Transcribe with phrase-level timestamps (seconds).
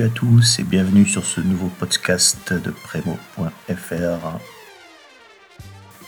[0.00, 4.38] Salut à tous et bienvenue sur ce nouveau podcast de Premo.fr.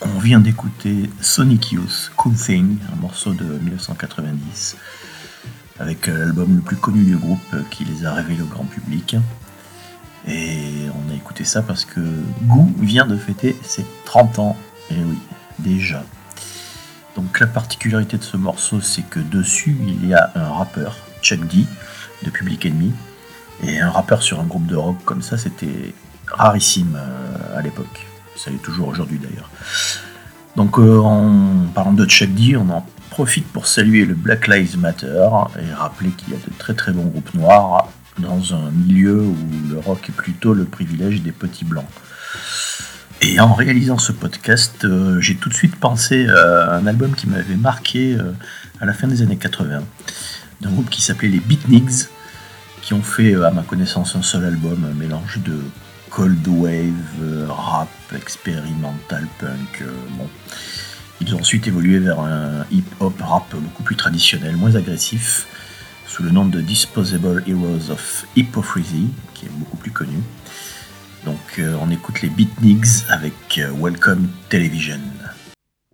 [0.01, 4.77] On vient d'écouter Sonic Youth, Cool Thing, un morceau de 1990,
[5.79, 8.63] avec euh, l'album le plus connu du groupe euh, qui les a révélés au grand
[8.63, 9.15] public.
[10.27, 12.01] Et on a écouté ça parce que
[12.45, 14.57] Goo vient de fêter ses 30 ans.
[14.89, 15.19] Et oui,
[15.59, 16.03] déjà.
[17.15, 21.45] Donc la particularité de ce morceau, c'est que dessus, il y a un rappeur, Chuck
[21.45, 21.67] D,
[22.23, 22.91] de Public Enemy,
[23.61, 25.93] et un rappeur sur un groupe de rock comme ça, c'était
[26.27, 28.07] rarissime euh, à l'époque.
[28.35, 29.49] Ça l'est toujours aujourd'hui d'ailleurs.
[30.55, 34.77] Donc euh, en parlant de Chuck D, on en profite pour saluer le Black Lives
[34.77, 35.29] Matter
[35.59, 37.89] et rappeler qu'il y a de très très bons groupes noirs
[38.19, 39.35] dans un milieu où
[39.69, 41.87] le rock est plutôt le privilège des petits blancs.
[43.21, 47.27] Et en réalisant ce podcast, euh, j'ai tout de suite pensé à un album qui
[47.27, 48.17] m'avait marqué
[48.81, 49.83] à la fin des années 80,
[50.61, 52.09] d'un groupe qui s'appelait les Beatniks,
[52.83, 55.57] qui ont fait, euh, à ma connaissance, un seul album, un mélange de
[56.09, 56.91] cold wave,
[57.21, 59.81] euh, rap, expérimental, punk.
[59.81, 60.29] euh, bon.
[61.21, 65.47] Ils ont ensuite évolué vers un hip-hop rap beaucoup plus traditionnel, moins agressif,
[66.05, 70.17] sous le nom de Disposable Heroes of Hypocrisy, qui est beaucoup plus connu.
[71.23, 73.33] Donc on écoute les Beatniks avec
[73.79, 74.99] Welcome Television.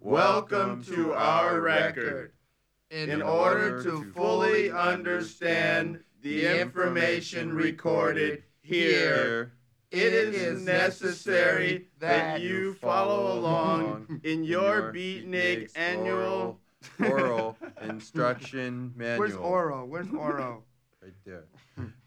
[0.01, 2.31] Welcome to our record.
[2.89, 9.53] In order to fully understand the information recorded here,
[9.91, 16.59] it is necessary that you follow along in your beatnik annual.
[16.99, 19.19] oral instruction manual.
[19.19, 19.85] Where's Oro?
[19.85, 20.63] Where's Oro?
[21.01, 21.45] Right there.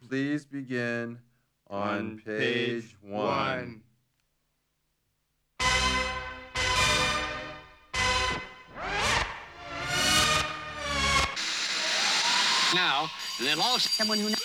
[0.09, 1.19] Please begin
[1.69, 3.83] on page one.
[12.75, 14.43] Now, and they'll all someone who knows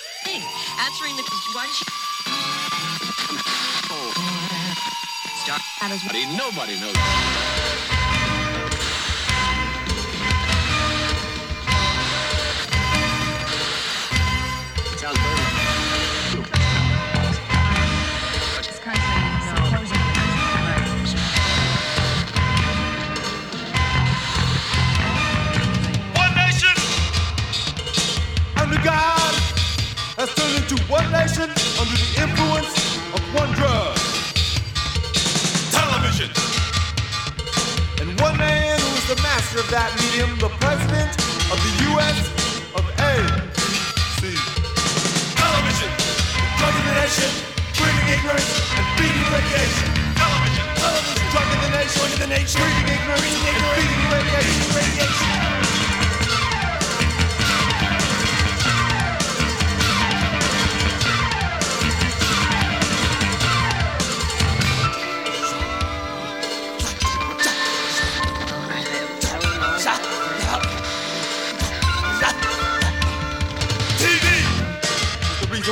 [0.79, 1.85] answering the why does she
[3.89, 4.13] oh.
[5.91, 7.56] is nobody, nobody knows.
[30.69, 31.47] Into one nation
[31.79, 32.75] under the influence
[33.15, 33.95] of one drug.
[35.71, 36.27] Television.
[38.01, 41.07] And one man who is the master of that medium, the president
[41.47, 42.19] of the U.S.
[42.75, 43.15] of A.
[44.19, 44.35] C.
[46.99, 47.31] nation,
[47.79, 49.87] breeding ignorance and feeding radiation.
[50.19, 55.16] Television, television, drugging the nation, drugging the nation, breeding ignorance and feeding radiation, radiation.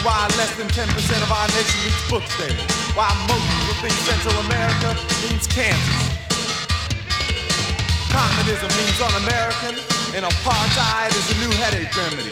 [0.05, 0.85] Why less than 10%
[1.25, 2.61] of our nation reads books daily.
[2.93, 4.93] Why most people think Central America
[5.25, 6.01] means Kansas.
[8.13, 9.73] Communism means un-American,
[10.13, 12.29] and apartheid is a new headache remedy.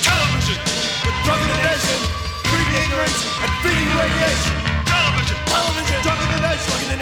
[0.00, 0.58] Television,
[1.04, 2.00] the drug nation,
[2.48, 4.56] breeding ignorance and feeding radiation.
[4.88, 6.20] Television, television, drug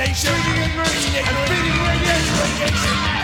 [0.03, 2.35] nation, breeding ignorance and feeding radiation.
[2.43, 3.18] radiation.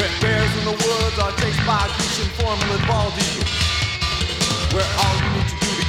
[0.00, 3.52] Where bears in the woods are chased by Grecian formula bald eagles.
[4.72, 5.29] Where all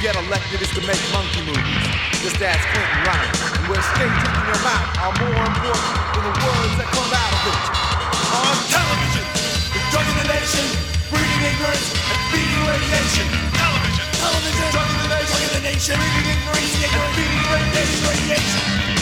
[0.02, 1.86] get elected is to make monkey movies.
[2.26, 3.30] Just ask Clinton Ryan.
[3.54, 7.32] And where states in your mouth are more important than the words that come out
[7.38, 7.62] of it.
[8.34, 9.24] On television,
[9.70, 10.66] the drug of the nation,
[11.06, 13.26] breeding ignorance and feeding radiation.
[13.54, 15.10] Television, television, drug of the
[15.70, 19.01] nation, breeding ignorance and feeding radiation,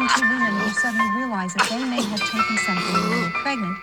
[0.00, 3.34] What to women who suddenly realized that they may have taken something when they were
[3.44, 3.76] pregnant?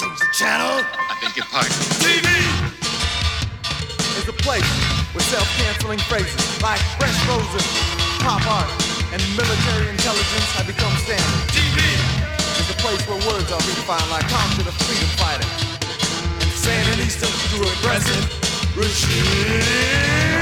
[0.00, 0.84] Change the channel.
[0.84, 1.72] I beg your pardon.
[2.02, 2.26] TV
[4.20, 4.66] is a place
[5.14, 7.64] where self-canceling phrases like fresh frozen,
[8.20, 8.70] pop art,
[9.12, 11.42] and military intelligence have become standard.
[11.54, 11.78] TV
[12.60, 15.46] is a place where words are redefined like concept of freedom fighter
[16.42, 18.24] and Sandinista to a present
[18.74, 20.33] regime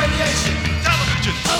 [0.00, 0.54] radiation.
[0.82, 1.59] Television,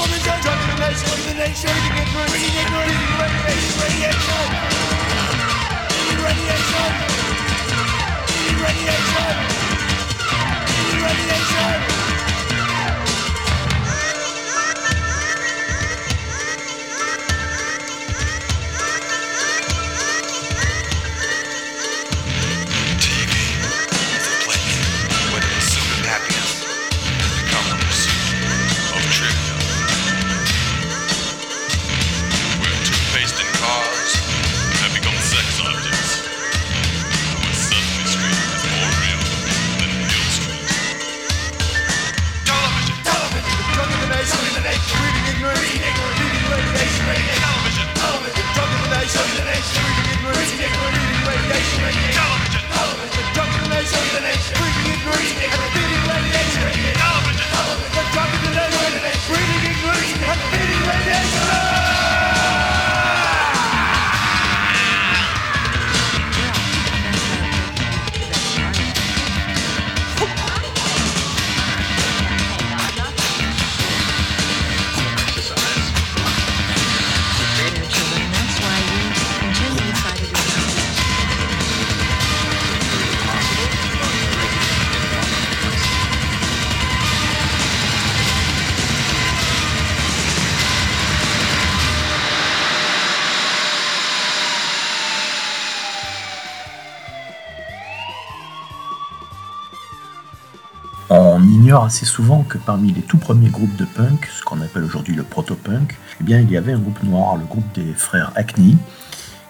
[101.70, 105.14] ignore assez souvent que parmi les tout premiers groupes de punk, ce qu'on appelle aujourd'hui
[105.14, 108.76] le proto-punk, eh bien, il y avait un groupe noir, le groupe des frères Hackney,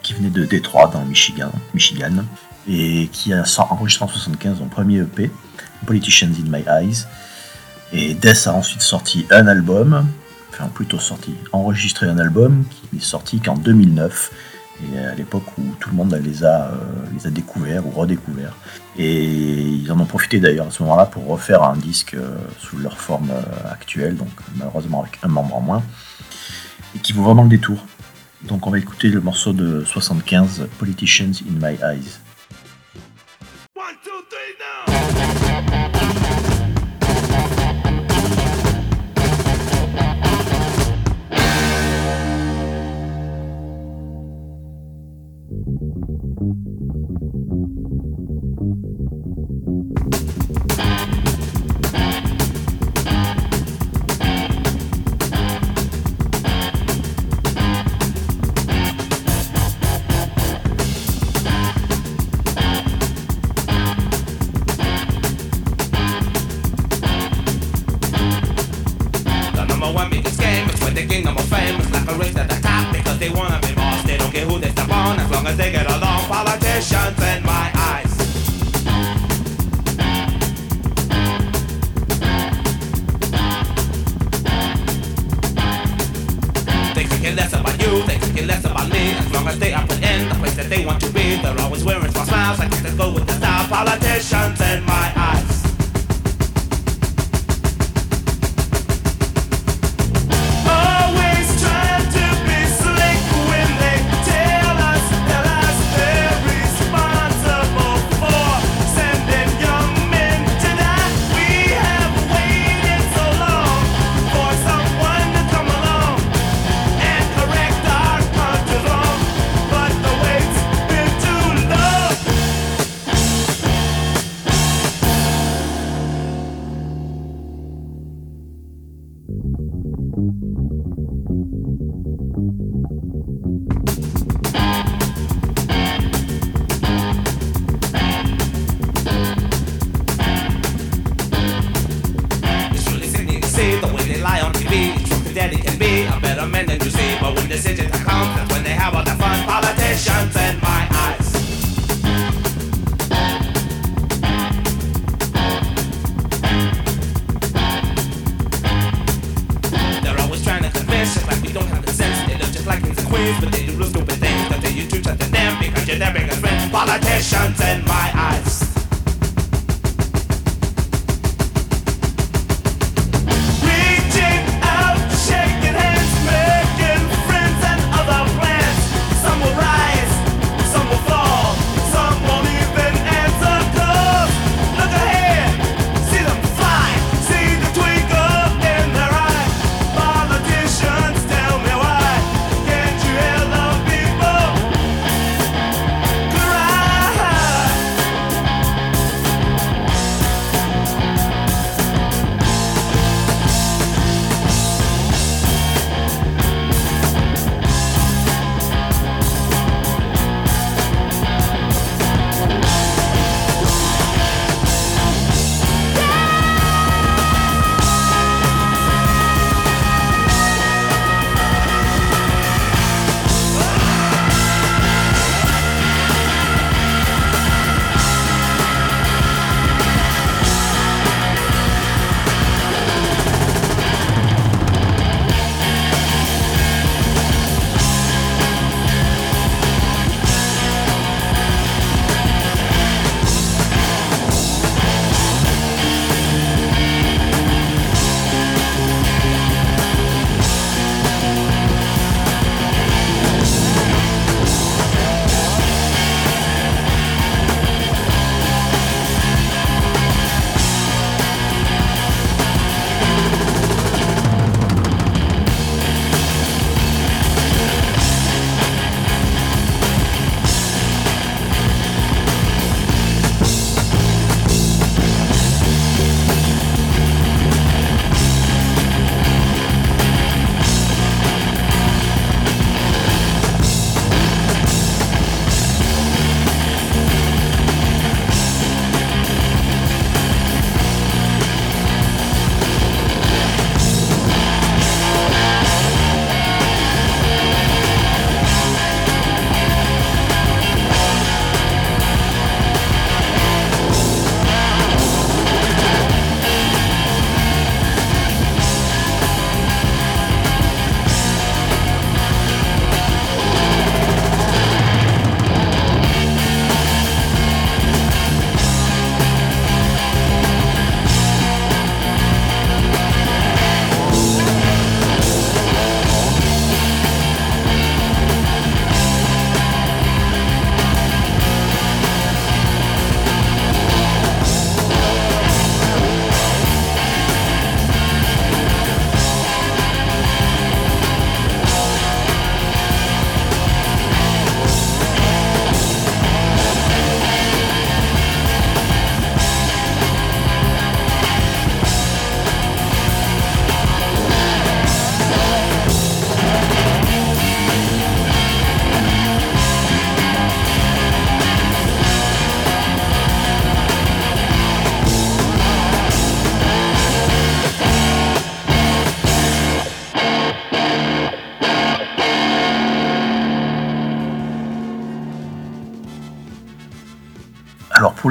[0.02, 2.24] qui venait de Détroit, dans le Michigan, Michigan
[2.68, 5.30] et qui a enregistré en 75 son premier EP,
[5.86, 7.06] Politicians in My Eyes.
[7.94, 10.06] Et Death a ensuite sorti un album,
[10.50, 14.30] enfin plutôt sorti, enregistré un album qui n'est sorti qu'en 2009,
[14.88, 16.76] et à l'époque où tout le monde les a, euh,
[17.14, 18.56] les a découverts ou redécouverts.
[18.96, 22.78] Et ils en ont profité d'ailleurs à ce moment-là pour refaire un disque euh, sous
[22.78, 25.82] leur forme euh, actuelle, donc malheureusement avec un membre en moins,
[26.94, 27.84] et qui vaut vraiment le détour.
[28.42, 32.20] Donc on va écouter le morceau de 75, Politicians in My Eyes.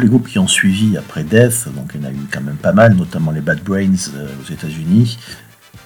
[0.10, 2.74] Groupes qui ont suivi après Death, donc il y en a eu quand même pas
[2.74, 5.18] mal, notamment les Bad Brains euh, aux États-Unis.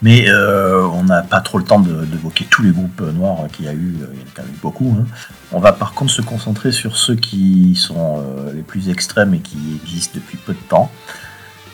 [0.02, 3.66] Mais euh, on n'a pas trop le temps d'évoquer tous les groupes euh, noirs qu'il
[3.66, 4.98] y a eu, il y en a quand même beaucoup.
[5.00, 5.06] hein.
[5.52, 9.58] On va par contre se concentrer sur ceux qui sont les plus extrêmes et qui
[9.82, 10.92] existent depuis peu de temps.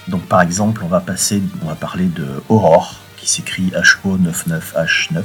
[0.10, 5.24] Donc par exemple, on va passer, on va parler de Aurore, qui s'écrit HO99H9,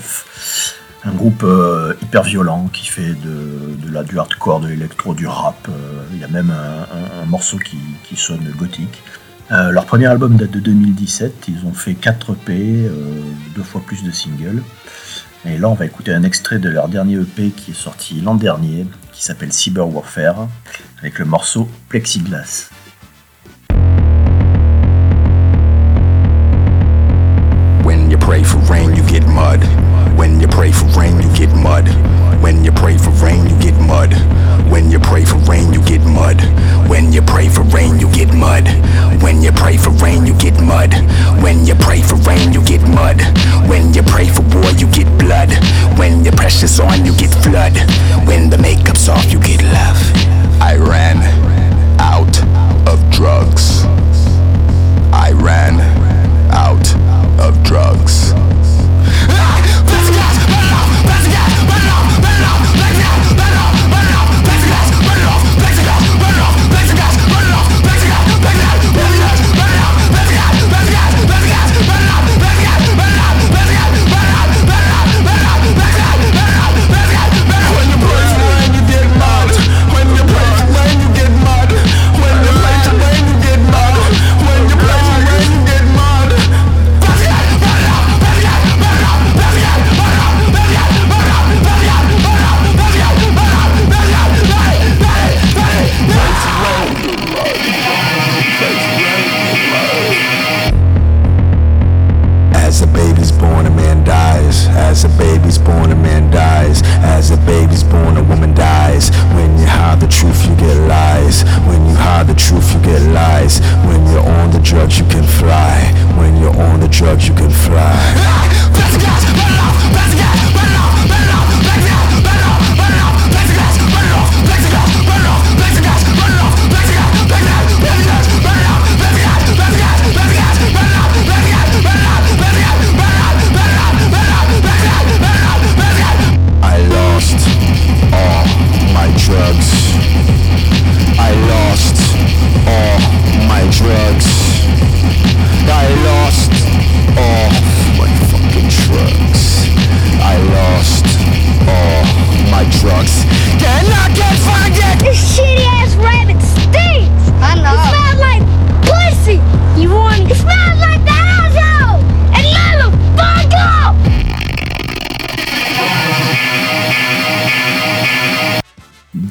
[1.05, 5.69] un groupe euh, hyper violent qui fait de, la, du hardcore, de l'électro, du rap.
[5.69, 5.73] euh,
[6.13, 9.03] Il y a même un, morceau qui, sonne gothique.
[9.51, 11.49] Euh, leur premier album date de 2017.
[11.49, 12.89] Ils ont fait 4 EP,
[13.55, 14.63] deux fois plus de singles.
[15.47, 18.35] Et là, on va écouter un extrait de leur dernier EP qui est sorti l'an
[18.35, 20.49] dernier, qui s'appelle Cyber Warfare,
[21.01, 22.71] avec le morceau Plexiglas.
[28.25, 29.61] Pray for rain, you get mud.
[30.17, 31.87] When you pray for rain, you get mud.
[32.43, 34.15] When you pray for rain, you get mud.
[34.73, 36.41] When you pray for rain, you get mud.
[36.89, 38.65] When you pray for rain, you get mud.
[39.23, 40.95] When you pray for rain, you get mud.
[41.43, 43.21] When you pray for rain, you get mud.
[43.69, 45.53] When you pray for war, you get blood.
[45.99, 47.77] When your pressure's on, you get flood.
[48.27, 49.24] When the makeup's off,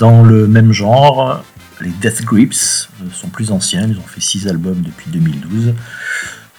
[0.04, 1.46] Dans le même genre,
[1.80, 5.74] les Death Grips euh, sont plus anciens, ils ont fait 6 albums depuis 2012.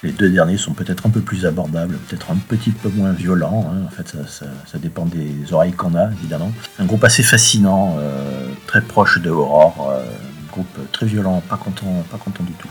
[0.02, 3.70] Les deux derniers sont peut-être un peu plus abordables, peut-être un petit peu moins violents.
[3.70, 3.82] hein.
[3.84, 6.52] En fait, ça, dépend des oreilles qu'on a, évidemment.
[6.78, 9.90] Un groupe assez fascinant, euh, très proche de Aurore.
[9.92, 12.70] euh, un groupe très violent, pas content, pas content du tout.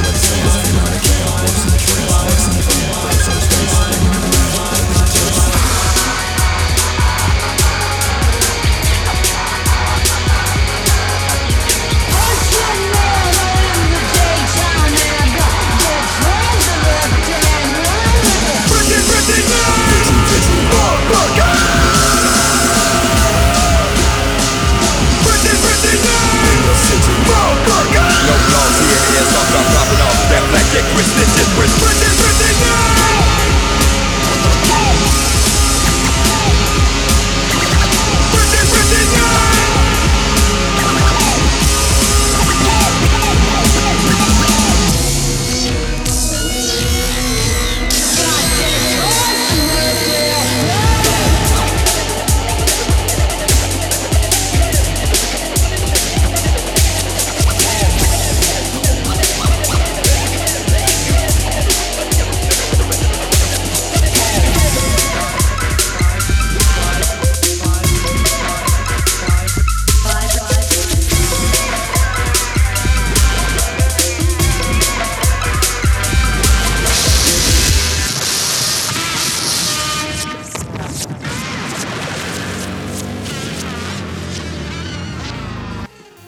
[28.81, 33.20] Here is off the problem of reflected Christmas is Christmas Christmas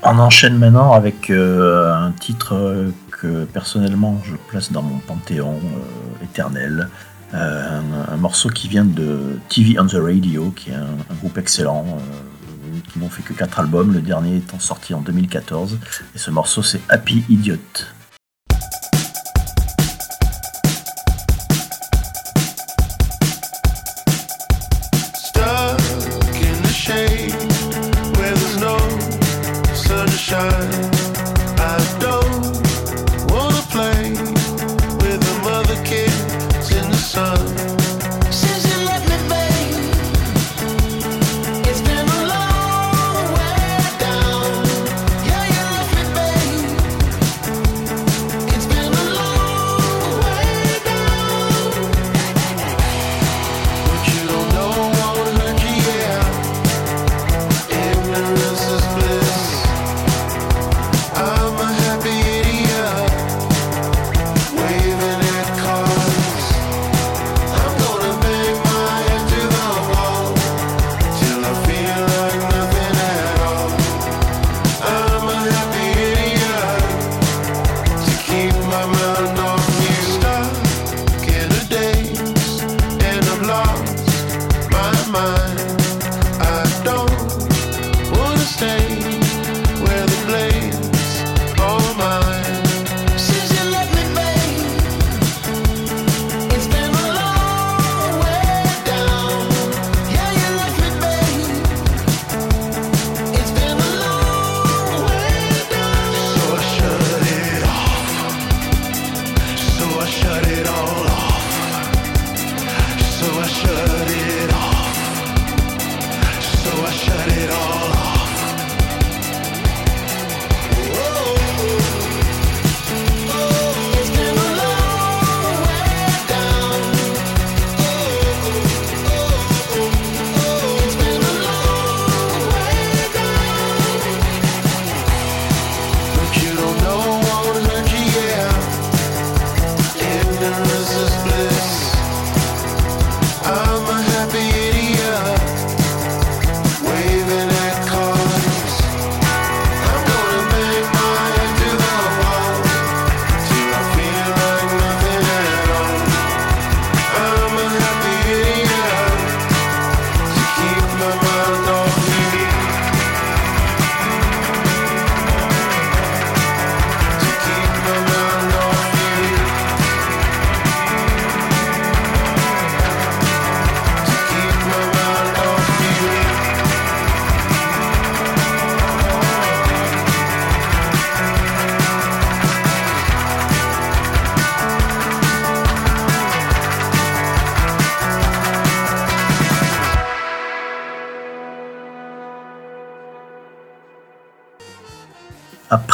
[0.05, 5.55] On enchaîne maintenant avec euh, un titre euh, que personnellement je place dans mon panthéon
[5.55, 6.89] euh, éternel.
[7.35, 7.81] Un,
[8.17, 11.83] morceau qui vient de TV on the Radio, qui est un, un groupe excellent,
[12.91, 15.79] qui n'ont fait que 4 albums, le dernier étant sorti en 2014.
[16.13, 17.57] Et ce morceau c'est Happy Idiot.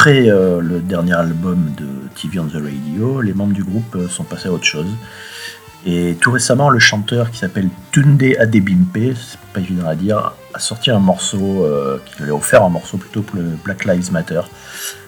[0.10, 1.86] Après euh, le dernier album de
[2.20, 4.88] TV on the Radio, les membres du groupe euh, sont passés à autre chose.
[5.86, 10.60] Et tout récemment, le chanteur qui s'appelle Tunde Adebimpe, c'est pas évident à dire, a
[10.60, 14.12] sorti un morceau, euh, qui lui a offert un morceau plutôt pour le Black Lives
[14.12, 14.42] Matter.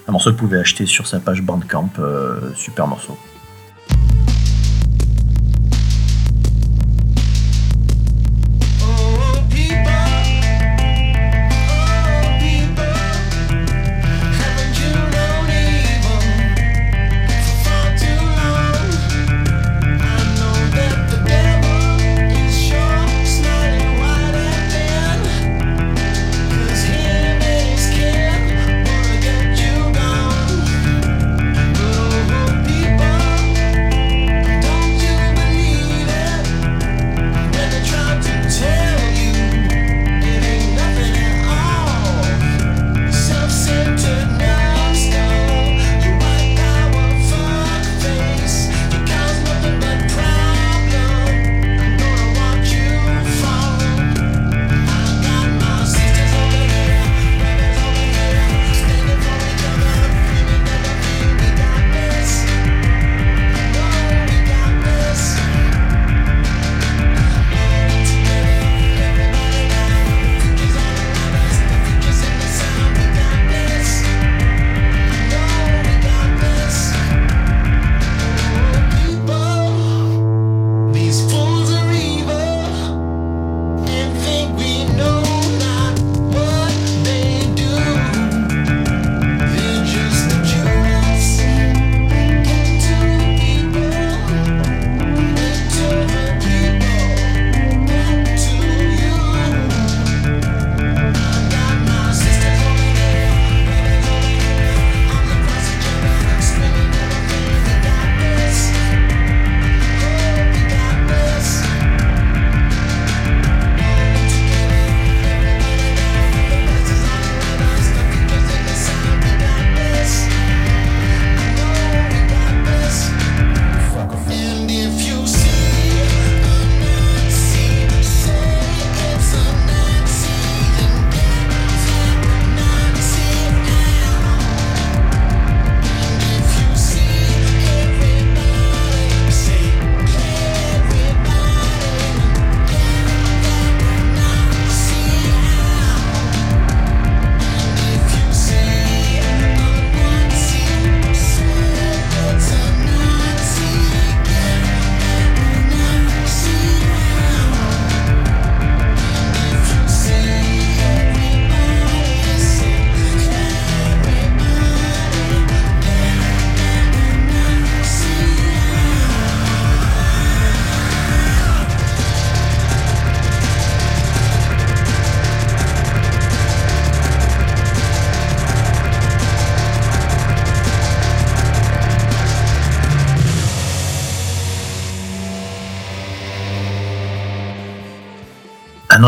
[0.07, 3.17] Un morceau que vous pouvez acheter sur sa page Bandcamp, euh, super morceau.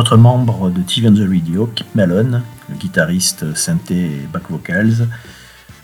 [0.03, 4.43] Un autre membre de TV on the Radio, Kip Malone, le guitariste synthé et back
[4.49, 5.07] vocals,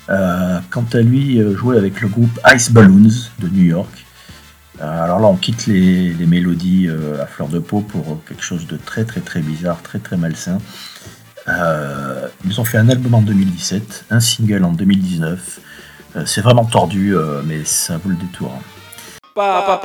[0.10, 4.06] euh, quant à lui, euh, jouait avec le groupe Ice Balloons de New York.
[4.82, 6.90] Euh, alors là, on quitte les, les mélodies
[7.22, 10.58] à fleur de peau pour quelque chose de très très très bizarre, très très malsain.
[11.48, 15.62] Ils ont fait un album en 2017, un single en 2019.
[16.18, 18.52] Euh, C'est vraiment tordu, mais ça vaut le détour.
[19.40, 19.80] pa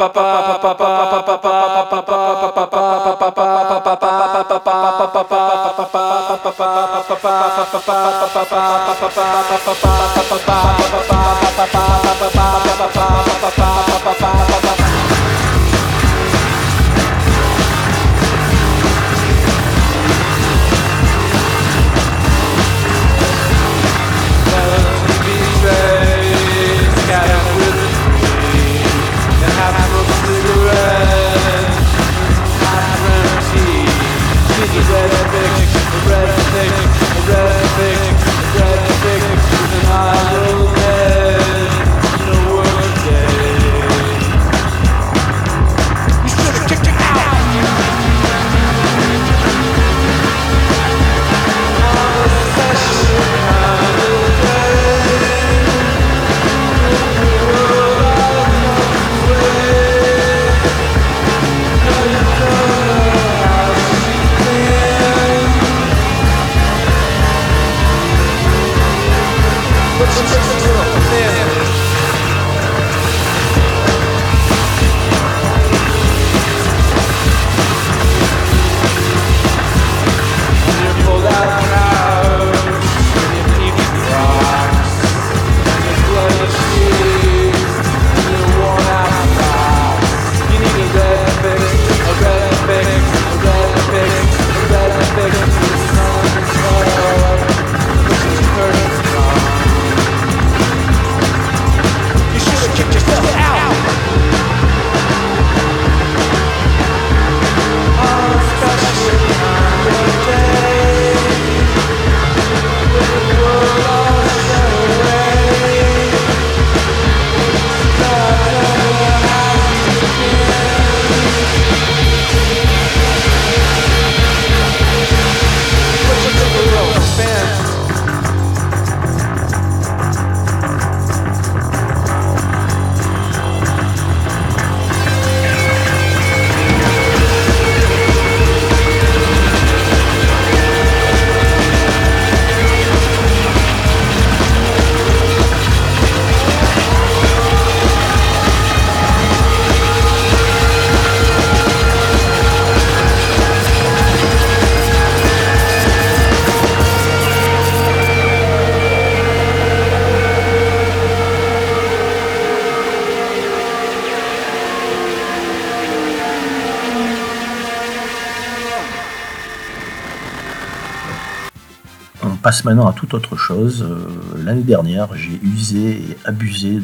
[172.63, 173.83] maintenant à toute autre chose.
[173.83, 174.07] Euh,
[174.45, 176.79] L'année dernière, j'ai usé et abusé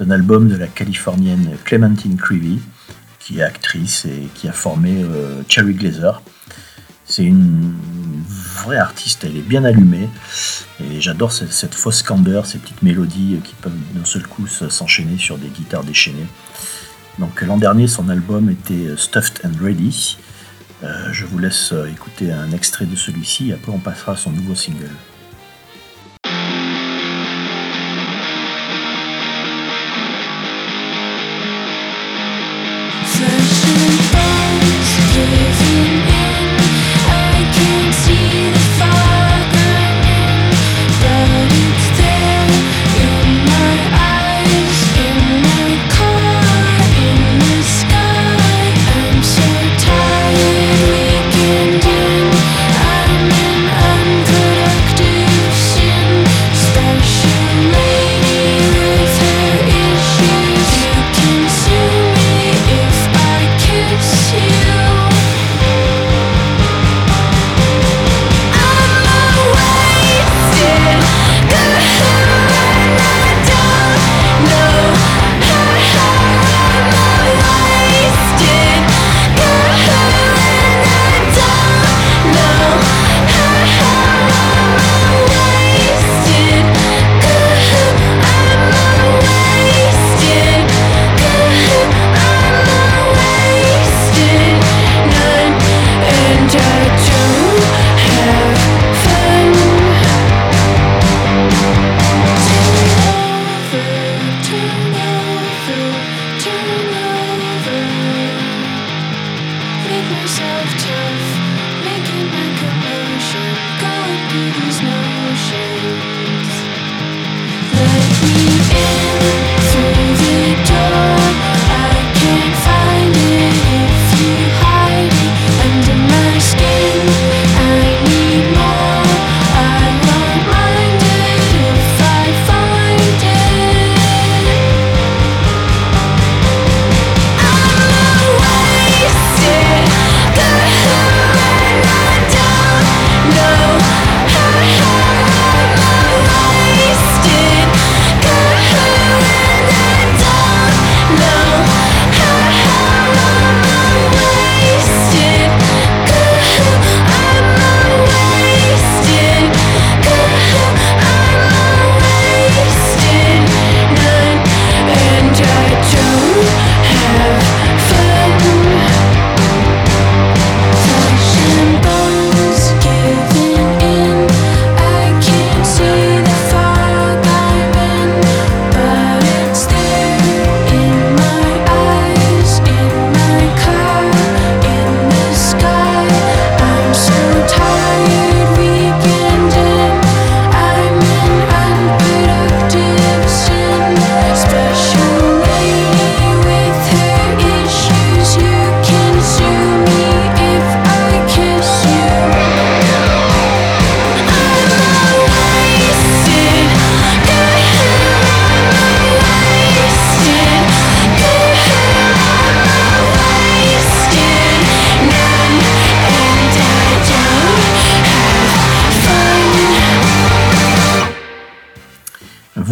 [0.00, 2.60] d'un album de la californienne Clementine Creevy,
[3.20, 6.20] qui est actrice et qui a formé euh, Cherry Glazer.
[7.06, 7.74] C'est une
[8.26, 10.08] vraie artiste, elle est bien allumée
[10.80, 14.70] et j'adore cette, cette fausse candeur, ces petites mélodies qui peuvent d'un seul coup se-
[14.70, 16.26] s'enchaîner sur des guitares déchaînées.
[17.18, 20.16] Donc l'an dernier, son album était euh, Stuffed and Ready.
[21.14, 24.56] Je vous laisse euh, écouter un extrait de celui-ci, après on passera à son nouveau
[24.56, 24.90] single.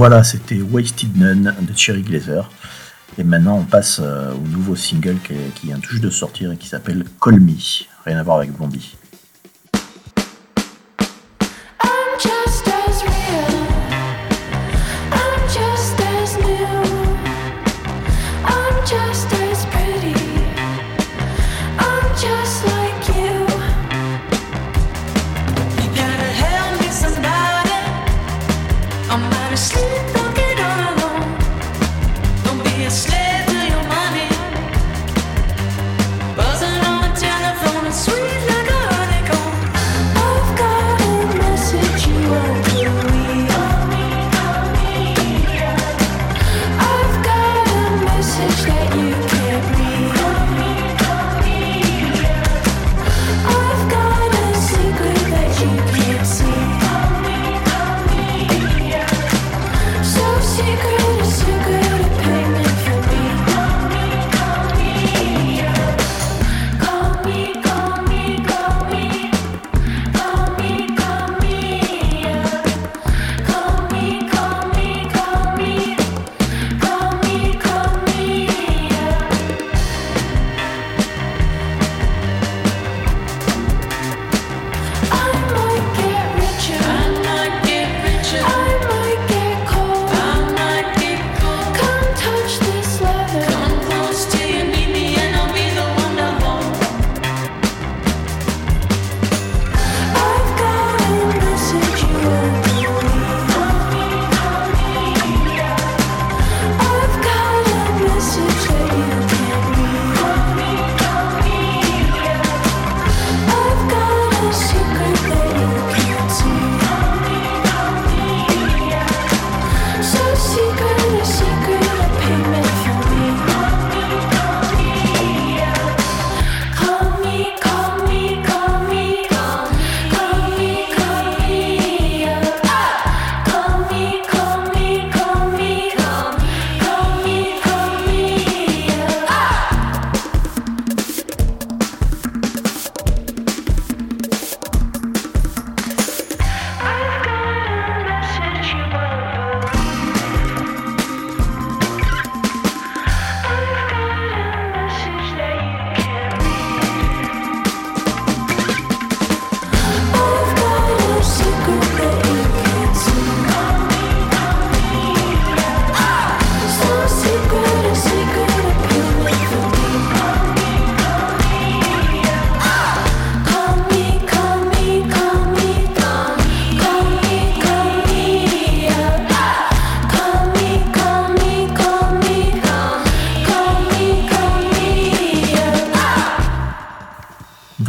[0.03, 2.51] Voilà, c'était Wasted None de Cherry Glazer.
[3.19, 6.51] Et maintenant, on passe euh, au nouveau single qui, qui vient tout juste de sortir
[6.51, 7.53] et qui s'appelle Call Me.
[8.05, 8.97] Rien à voir avec Blondie.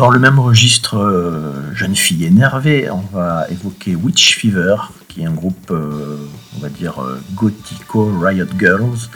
[0.03, 4.75] Dans le même registre, euh, jeune fille énervée, on va évoquer Witch Fever,
[5.07, 6.17] qui est un groupe, euh,
[6.57, 9.07] on va dire, euh, gothico Riot Girls.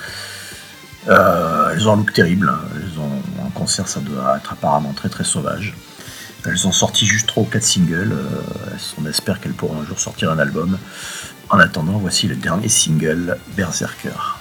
[1.06, 2.62] Elles ont un look terrible, hein.
[2.78, 5.76] elles ont un concert, ça doit être apparemment très très sauvage.
[6.46, 8.16] Elles ont sorti juste 3 ou 4 singles,
[8.98, 10.78] on espère qu'elles pourront un jour sortir un album.
[11.50, 14.37] En attendant, voici le dernier single, Berserker.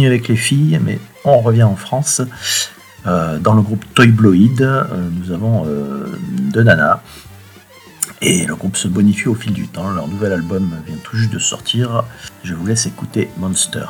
[0.00, 2.22] avec les filles, mais on revient en France.
[3.06, 6.06] Euh, dans le groupe Toybloid, euh, nous avons euh,
[6.52, 7.00] deux nanas.
[8.20, 9.90] Et le groupe se bonifie au fil du temps.
[9.90, 12.04] Leur nouvel album vient tout juste de sortir.
[12.44, 13.86] Je vous laisse écouter Monster.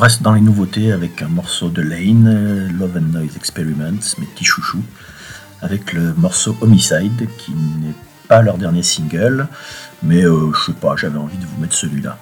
[0.00, 4.24] Reste dans les nouveautés avec un morceau de Lane, euh, Love and Noise Experiments, mes
[4.24, 4.82] petits chouchous,
[5.60, 7.94] avec le morceau Homicide, qui n'est
[8.26, 9.46] pas leur dernier single,
[10.02, 12.16] mais euh, je sais pas, j'avais envie de vous mettre celui-là.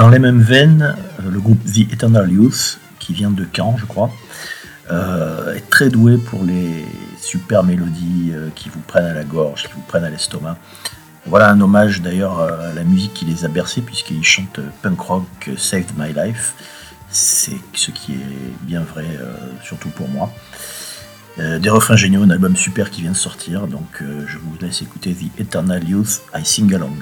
[0.00, 3.84] Dans les mêmes veines, euh, le groupe The Eternal Youth, qui vient de Caen, je
[3.84, 4.10] crois,
[4.90, 6.86] euh, est très doué pour les
[7.20, 10.56] super mélodies euh, qui vous prennent à la gorge, qui vous prennent à l'estomac.
[11.26, 15.50] Voilà un hommage d'ailleurs à la musique qui les a bercés, puisqu'ils chantent punk rock
[15.58, 16.54] Saved My Life.
[17.10, 19.04] C'est ce qui est bien vrai,
[19.62, 20.32] surtout pour moi.
[21.36, 25.12] Des refrains géniaux, un album super qui vient de sortir, donc je vous laisse écouter
[25.12, 26.96] The Eternal Youth, I Sing Along.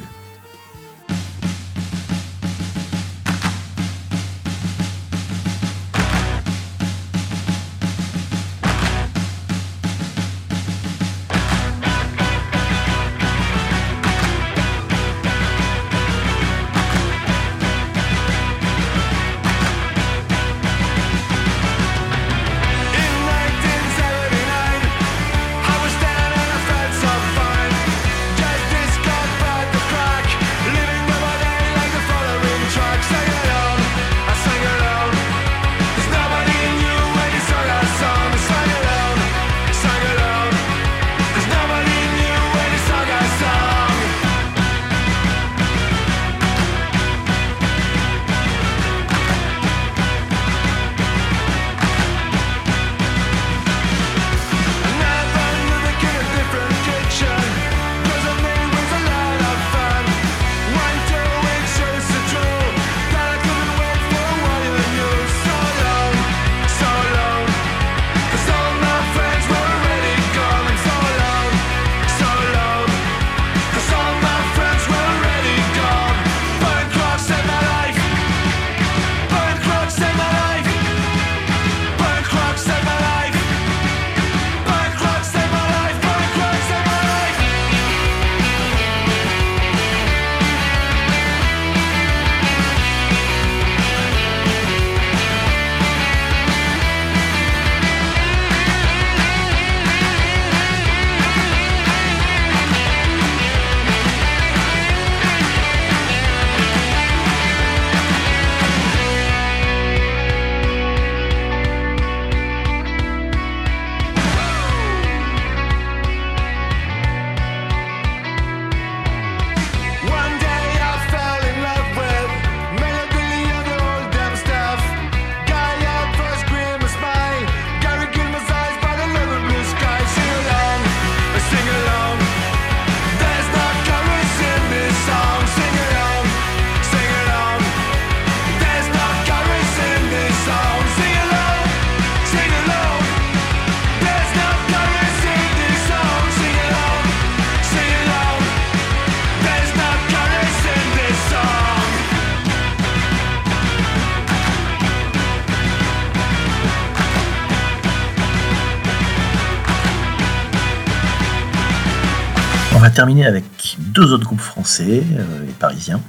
[163.08, 166.02] Avec deux autres groupes français euh, et parisiens.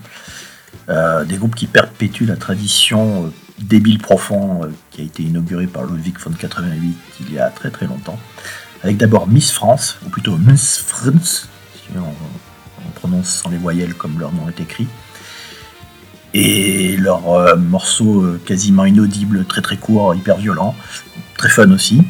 [0.89, 3.29] Euh, des groupes qui perpétuent la tradition euh,
[3.59, 7.87] débile profond qui a été inaugurée par Ludwig von 88 il y a très très
[7.87, 8.19] longtemps.
[8.83, 12.01] Avec d'abord Miss France, ou plutôt Miss France, si on,
[12.85, 14.87] on prononce sans les voyelles comme leur nom est écrit.
[16.33, 20.75] Et leur euh, morceau quasiment inaudible, très très court, hyper violent,
[21.37, 22.01] très fun aussi.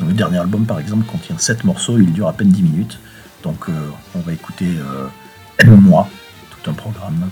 [0.00, 2.98] Le dernier album par exemple contient 7 morceaux, il dure à peine 10 minutes.
[3.42, 5.08] Donc euh, on va écouter euh,
[5.58, 6.08] Aime-moi,
[6.50, 7.30] tout un programme.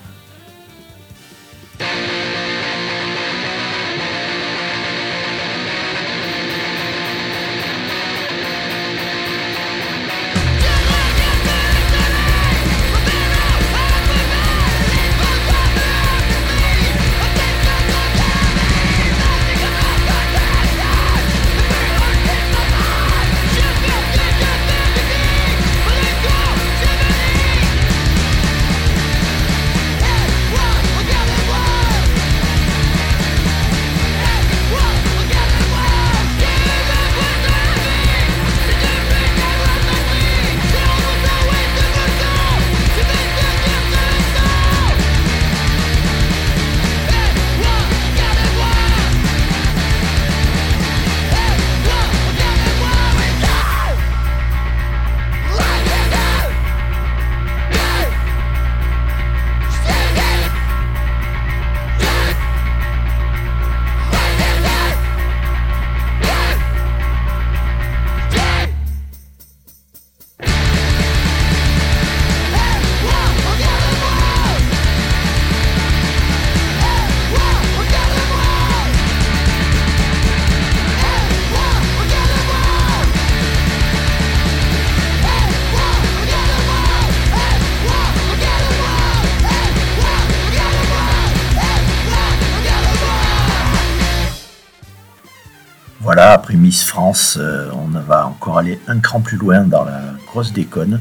[97.37, 101.01] Euh, on va encore aller un cran plus loin dans la grosse déconne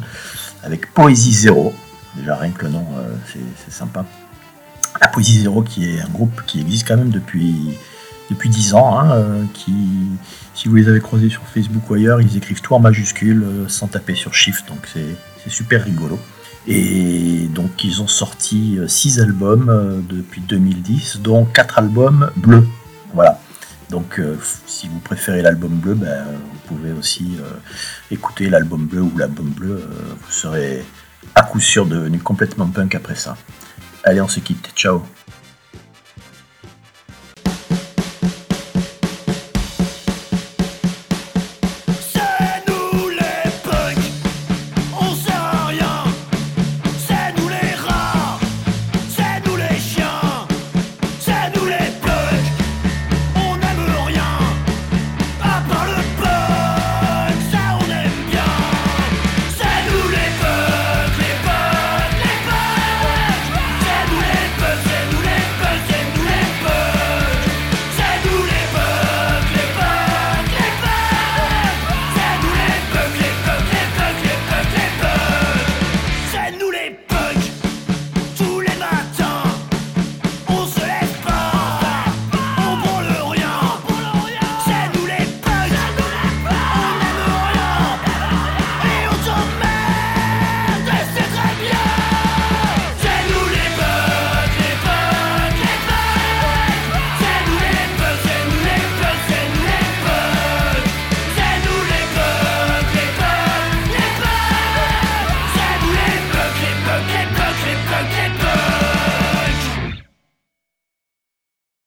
[0.63, 1.73] avec Poésie Zéro.
[2.15, 4.05] Déjà rien que le nom, euh, c'est sympa.
[5.01, 7.77] La Poésie Zéro qui est un groupe qui existe quand même depuis,
[8.29, 9.73] depuis 10 ans, hein, euh, qui,
[10.53, 13.87] si vous les avez croisés sur Facebook ou ailleurs, ils écrivent tout en majuscule sans
[13.87, 16.19] taper sur Shift, donc c'est super rigolo.
[16.67, 22.67] Et donc ils ont sorti 6 albums depuis 2010, dont 4 albums bleus.
[23.13, 23.39] Voilà.
[23.89, 27.53] Donc euh, si vous préférez l'album bleu, ben, vous pouvez aussi euh,
[28.11, 29.81] écouter l'album bleu ou l'album bleu.
[29.83, 30.83] euh, vous serez
[31.33, 33.37] à coup sûr devenu complètement punk après ça.
[34.03, 34.71] Allez, on se quitte.
[34.75, 35.03] Ciao.